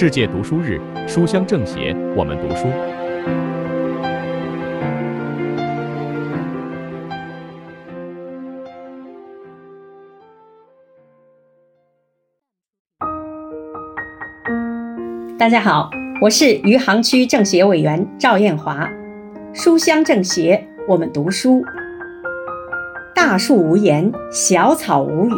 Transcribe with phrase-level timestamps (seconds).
[0.00, 2.68] 世界读书日，书香政协，我们读书。
[15.36, 15.90] 大家好，
[16.22, 18.88] 我是余杭区政协委员赵艳华。
[19.52, 21.64] 书香政协，我们读书。
[23.16, 25.32] 大树无言，小草无语。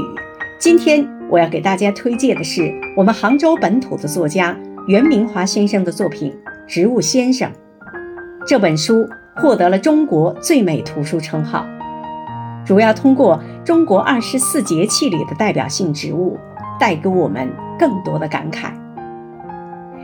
[0.59, 4.57] 今天我要给大家推荐的是我们杭州本土的作家
[4.89, 6.33] 袁明华先生的作品
[6.67, 7.49] 《植物先生》。
[8.45, 11.65] 这本书获得了中国最美图书称号，
[12.67, 16.37] 主要通过中国二十四节气里的代表性植物，
[16.81, 18.73] 带给我们更多的感慨。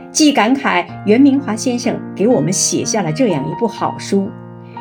[0.09, 4.29] 既感慨袁明华先生给我们写下了这样一部好书，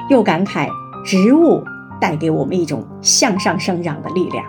[0.09, 0.69] 又感慨
[1.05, 1.65] 植物
[2.01, 4.45] 带给我们一种向上生长的力量。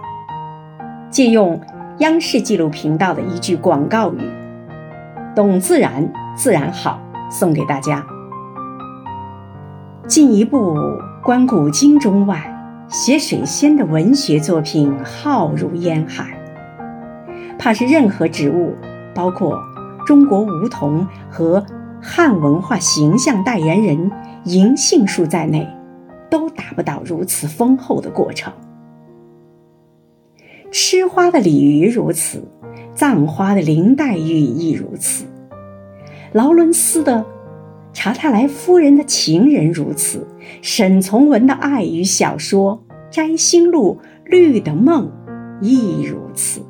[1.09, 1.59] 借用
[2.00, 4.20] 央视纪录频道的一句广告语
[5.36, 8.06] ：“懂自然，自然好。”送给大家。
[10.08, 10.78] 进一步
[11.23, 12.42] 观古今中外，
[12.88, 16.38] 写水仙的文学作品浩如烟海，
[17.59, 18.75] 怕是任何植物，
[19.14, 19.58] 包括。
[20.06, 21.66] 中国梧桐和
[22.02, 24.09] 汉文化形象代言人
[24.45, 25.68] 银杏树在内，
[26.30, 28.53] 都达不到如此丰厚的过程。
[30.72, 32.44] 吃花的鲤鱼如此，
[32.94, 35.26] 葬花的林黛玉亦如此，
[36.34, 37.26] 劳伦斯的
[37.94, 40.28] 查泰莱夫人的情人如此，
[40.62, 45.12] 沈从文的爱与小说《摘星录》《绿的梦》
[45.64, 46.62] 亦如此。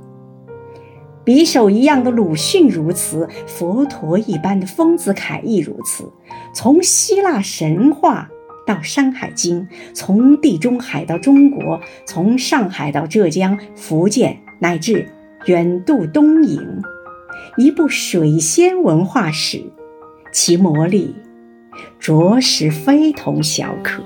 [1.26, 6.10] 匕首一样的鲁迅如此，佛陀一般的丰子恺亦如此。
[6.54, 8.30] 从希腊神话
[8.68, 9.62] 到《山海经》，
[9.94, 15.08] 从地中海到中国，从上海到浙江、福建，乃至
[15.46, 16.82] 远渡东瀛，
[17.56, 19.64] 一部水仙文化史，
[20.34, 21.16] 其魔力
[22.00, 24.04] 着实非同小可。